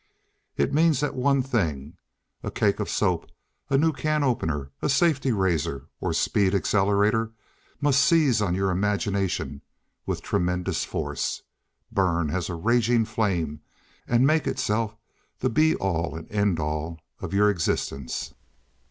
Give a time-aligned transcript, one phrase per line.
[0.57, 1.95] It means that one thing,
[2.41, 3.29] a cake of soap,
[3.69, 7.29] a new can opener, a safety razor, or speed accelerator,
[7.79, 9.61] must seize on your imagination
[10.07, 11.43] with tremendous force,
[11.91, 13.61] burn as a raging flame,
[14.07, 14.95] and make itself
[15.37, 18.33] the be all and end all of your existence.